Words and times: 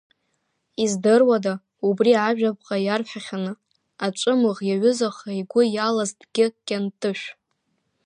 Издыруада, 0.83 1.53
убри 1.87 2.11
ажәаԥҟа 2.27 2.77
иарҳәахьаны, 2.81 3.53
аҵәымаӷ 4.05 4.59
иаҩызаха 4.67 5.31
игәы 5.39 5.61
иалазҭгьы 5.75 6.45
Кьынтышә. 6.67 7.25